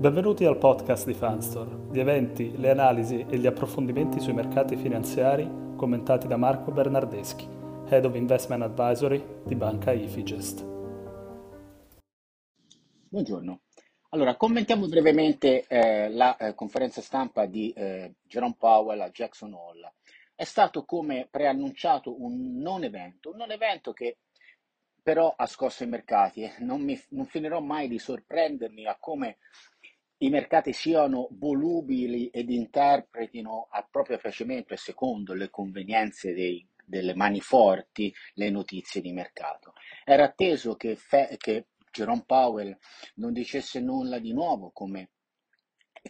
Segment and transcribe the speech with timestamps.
[0.00, 5.46] Benvenuti al podcast di Fanstore, gli eventi, le analisi e gli approfondimenti sui mercati finanziari
[5.76, 7.46] commentati da Marco Bernardeschi,
[7.86, 10.64] Head of Investment Advisory di Banca Ifigest.
[13.10, 13.60] Buongiorno.
[14.08, 19.86] Allora, commentiamo brevemente eh, la eh, conferenza stampa di eh, Jerome Powell a Jackson Hall.
[20.34, 24.16] È stato come preannunciato un non evento, un non evento che
[25.02, 26.50] però ha scosso i mercati.
[26.60, 29.38] Non, mi, non finirò mai di sorprendermi a come
[30.22, 37.14] i mercati siano volubili ed interpretino a proprio piacimento e secondo le convenienze dei, delle
[37.14, 39.72] mani forti le notizie di mercato.
[40.04, 42.76] Era atteso che, Fe, che Jerome Powell
[43.14, 45.10] non dicesse nulla di nuovo come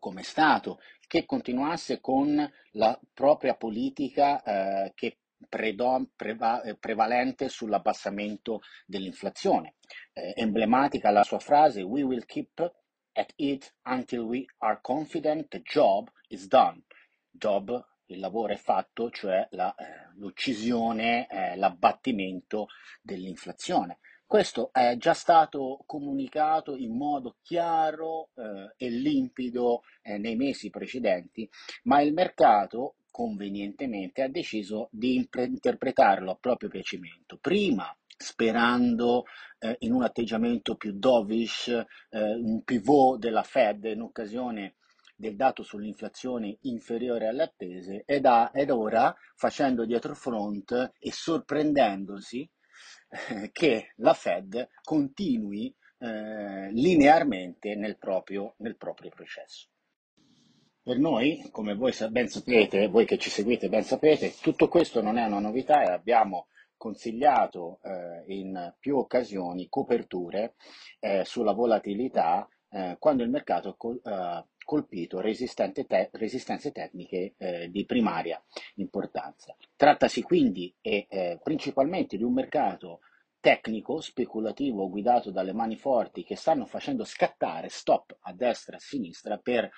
[0.00, 2.36] come stato, che continuasse con
[2.72, 5.18] la propria politica eh, che
[5.48, 9.74] predom- preva- prevalente sull'abbassamento dell'inflazione.
[10.12, 12.72] Eh, emblematica la sua frase We will keep
[13.16, 16.82] at it until we are confident the job is done.
[17.30, 22.68] Job, il lavoro è fatto, cioè la, eh, l'uccisione, eh, l'abbattimento
[23.02, 23.98] dell'inflazione.
[24.26, 31.48] Questo è già stato comunicato in modo chiaro eh, e limpido eh, nei mesi precedenti,
[31.84, 37.38] ma il mercato convenientemente ha deciso di interpretarlo a proprio piacimento.
[37.40, 39.24] Prima sperando
[39.58, 41.84] eh, in un atteggiamento più dovish, eh,
[42.34, 44.76] un pivot della Fed in occasione
[45.16, 52.48] del dato sull'inflazione inferiore alle attese ed, ha, ed ora facendo dietro front e sorprendendosi
[53.30, 59.68] eh, che la Fed continui eh, linearmente nel proprio, nel proprio processo.
[60.82, 65.18] Per noi, come voi ben sapete, voi che ci seguite ben sapete, tutto questo non
[65.18, 66.46] è una novità e abbiamo
[66.76, 70.54] consigliato eh, in più occasioni coperture
[71.00, 77.84] eh, sulla volatilità eh, quando il mercato col, eh, colpito te- resistenze tecniche eh, di
[77.86, 78.42] primaria
[78.74, 79.56] importanza.
[79.76, 83.00] Trattasi quindi e eh, principalmente di un mercato
[83.40, 88.80] tecnico, speculativo, guidato dalle mani forti che stanno facendo scattare stop a destra e a
[88.80, 89.70] sinistra per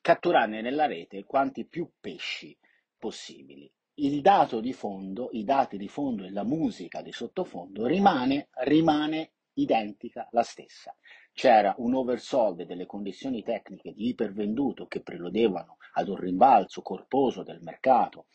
[0.00, 2.56] catturarne nella rete quanti più pesci
[2.96, 8.48] possibili il dato di fondo, i dati di fondo e la musica di sottofondo rimane,
[8.64, 10.96] rimane identica la stessa.
[11.32, 17.60] C'era un oversold delle condizioni tecniche di ipervenduto che preludevano ad un rimbalzo corposo del
[17.62, 18.26] mercato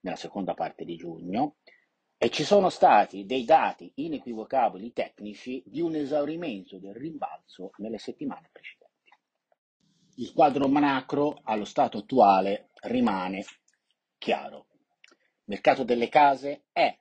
[0.00, 1.56] nella seconda parte di giugno
[2.16, 8.48] e ci sono stati dei dati inequivocabili tecnici di un esaurimento del rimbalzo nelle settimane
[8.50, 8.90] precedenti.
[10.16, 13.44] Il quadro macro allo stato attuale rimane
[14.18, 14.66] chiaro
[15.44, 16.96] mercato delle case è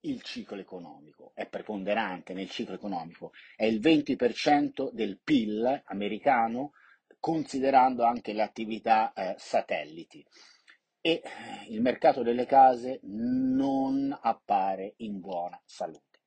[0.00, 6.72] il ciclo economico, è preponderante nel ciclo economico, è il 20% del PIL americano,
[7.18, 10.24] considerando anche le attività eh, satelliti.
[11.00, 11.22] E eh,
[11.68, 16.20] il mercato delle case non appare in buona salute.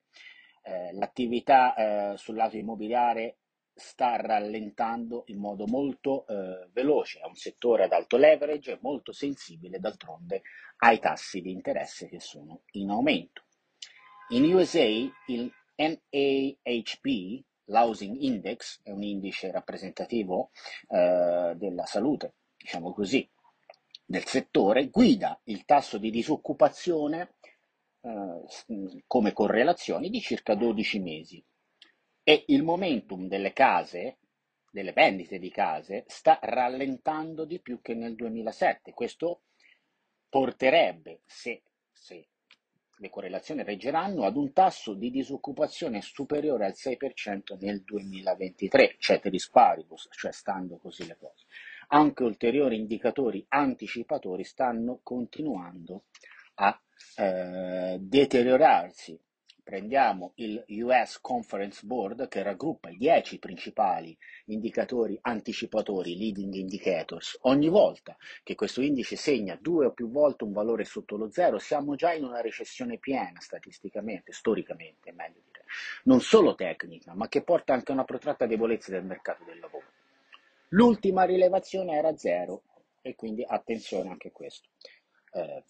[0.64, 1.74] Eh, l'attività
[2.14, 3.38] eh, sul lato immobiliare
[3.78, 9.80] sta rallentando in modo molto eh, veloce, è un settore ad alto leverage, molto sensibile
[9.80, 10.42] d'altronde
[10.78, 13.44] ai tassi di interesse che sono in aumento.
[14.30, 20.50] In USA il NAHB, l'Housing Index, è un indice rappresentativo
[20.90, 23.30] eh, della salute, diciamo così,
[24.04, 27.36] del settore, guida il tasso di disoccupazione
[28.02, 31.46] eh, come correlazione di circa 12 mesi
[32.30, 34.18] e il momentum delle case,
[34.70, 38.92] delle vendite di case, sta rallentando di più che nel 2007.
[38.92, 39.44] Questo
[40.28, 42.28] porterebbe, se, se
[42.98, 50.10] le correlazioni reggeranno, ad un tasso di disoccupazione superiore al 6% nel 2023, ceteris paribus,
[50.12, 51.46] cioè stando così le cose.
[51.88, 56.08] Anche ulteriori indicatori anticipatori stanno continuando
[56.56, 56.78] a
[57.16, 59.18] eh, deteriorarsi
[59.68, 67.68] prendiamo il US Conference Board che raggruppa i 10 principali indicatori anticipatori, leading indicators, ogni
[67.68, 71.96] volta che questo indice segna due o più volte un valore sotto lo zero, siamo
[71.96, 75.66] già in una recessione piena statisticamente, storicamente, meglio dire,
[76.04, 79.88] non solo tecnica, ma che porta anche a una protratta debolezza del mercato del lavoro.
[80.70, 82.62] L'ultima rilevazione era zero
[83.02, 84.70] e quindi attenzione anche a questo.
[85.34, 85.62] Eh,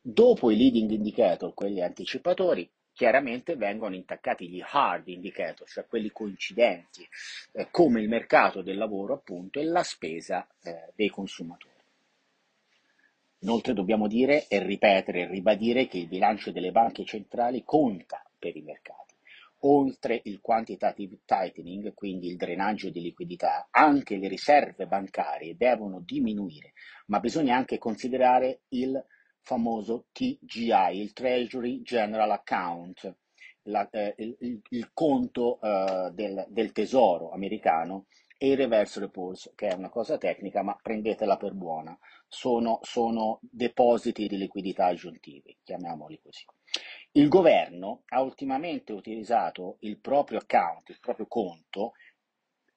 [0.00, 7.06] dopo i leading indicator, quelli anticipatori, chiaramente vengono intaccati gli hard indicator, cioè quelli coincidenti,
[7.52, 11.70] eh, come il mercato del lavoro appunto e la spesa eh, dei consumatori.
[13.40, 18.54] Inoltre dobbiamo dire e ripetere e ribadire che il bilancio delle banche centrali conta per
[18.56, 19.00] i mercati.
[19.64, 26.72] oltre il quantitative tightening, quindi il drenaggio di liquidità, anche le riserve bancarie devono diminuire,
[27.06, 29.02] ma bisogna anche considerare il
[29.42, 33.14] famoso TGI, il Treasury General Account,
[33.64, 38.06] la, eh, il, il, conto eh, del, del tesoro americano
[38.38, 41.96] e il reverse repose, che è una cosa tecnica, ma prendetela per buona.
[42.26, 46.44] Sono, sono depositi di liquidità aggiuntivi, chiamiamoli così.
[47.12, 51.92] Il governo ha ultimamente utilizzato il proprio account, il proprio conto,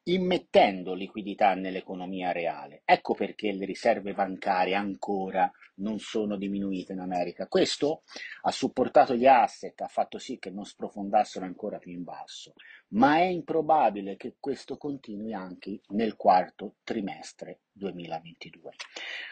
[0.08, 2.82] immettendo liquidità nell'economia reale.
[2.86, 7.48] Ecco perché le riserve bancarie ancora non sono diminuite in America.
[7.48, 8.04] Questo
[8.42, 12.54] ha supportato gli asset, ha fatto sì che non sprofondassero ancora più in basso,
[12.90, 18.74] ma è improbabile che questo continui anche nel quarto trimestre 2022.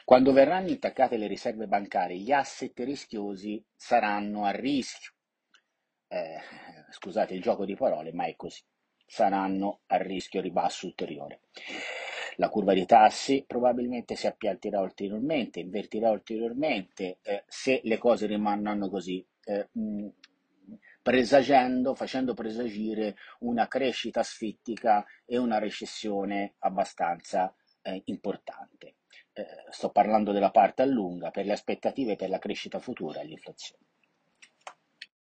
[0.03, 5.11] Quando verranno intaccate le riserve bancarie, gli asset rischiosi saranno a rischio.
[6.07, 6.39] Eh,
[6.89, 8.61] scusate il gioco di parole, ma è così
[9.05, 11.41] saranno a rischio ribasso ulteriore.
[12.37, 18.89] La curva dei tassi probabilmente si appiattirà ulteriormente, invertirà ulteriormente eh, se le cose rimarranno
[18.89, 20.07] così, eh, mh,
[21.01, 28.95] presagendo, facendo presagire una crescita asfittica e una recessione abbastanza eh, importante.
[29.33, 33.25] Eh, sto parlando della parte a lunga per le aspettative per la crescita futura e
[33.25, 33.85] l'inflazione.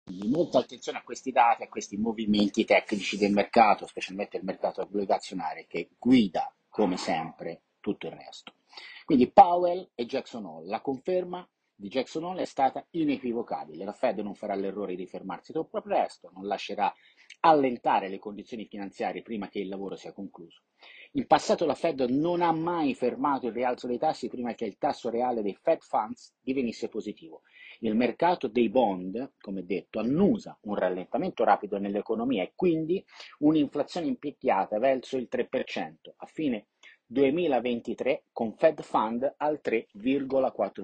[0.09, 4.81] Quindi molta attenzione a questi dati, a questi movimenti tecnici del mercato, specialmente il mercato
[4.81, 8.53] obbligazionario che guida come sempre tutto il resto.
[9.05, 13.85] Quindi Powell e Jackson Hole, la conferma di Jackson Hole è stata inequivocabile.
[13.85, 16.91] La Fed non farà l'errore di fermarsi troppo presto, non lascerà
[17.41, 20.63] allentare le condizioni finanziarie prima che il lavoro sia concluso.
[21.11, 24.79] In passato la Fed non ha mai fermato il rialzo dei tassi prima che il
[24.79, 27.43] tasso reale dei Fed Funds divenisse positivo
[27.79, 33.03] il mercato dei bond, come detto, annusa un rallentamento rapido nell'economia e quindi
[33.39, 36.67] un'inflazione impicchiata verso il 3% a fine
[37.05, 40.83] 2023 con Fed Fund al 3,4%.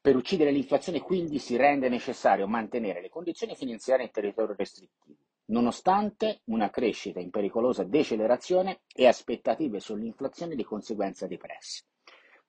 [0.00, 6.40] Per uccidere l'inflazione quindi si rende necessario mantenere le condizioni finanziarie in territorio restrittivo, nonostante
[6.46, 11.84] una crescita in pericolosa decelerazione e aspettative sull'inflazione di conseguenza depresse.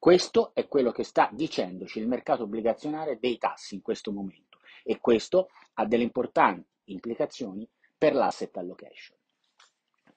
[0.03, 4.99] Questo è quello che sta dicendoci il mercato obbligazionario dei tassi in questo momento e
[4.99, 7.65] questo ha delle importanti implicazioni
[7.97, 9.17] per l'asset allocation.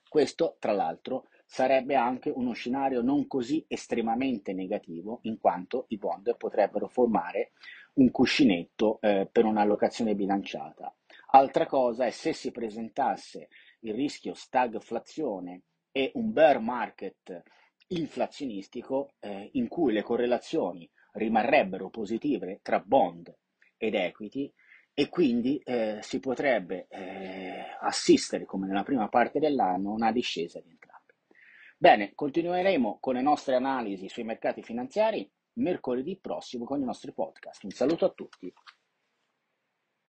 [0.09, 6.37] Questo, tra l'altro, sarebbe anche uno scenario non così estremamente negativo, in quanto i bond
[6.37, 7.53] potrebbero formare
[7.93, 10.93] un cuscinetto eh, per un'allocazione bilanciata.
[11.29, 13.47] Altra cosa è se si presentasse
[13.83, 15.63] il rischio stagflazione
[15.93, 17.45] e un bear market
[17.89, 23.35] inflazionistico eh, in cui le correlazioni rimarrebbero positive tra bond
[23.77, 24.53] ed equity
[24.93, 30.71] e quindi eh, si potrebbe eh, assistere, come nella prima parte dell'anno, una discesa di
[30.71, 31.13] entrambi.
[31.77, 37.65] Bene, continueremo con le nostre analisi sui mercati finanziari mercoledì prossimo con i nostri podcast.
[37.65, 38.53] Un saluto a tutti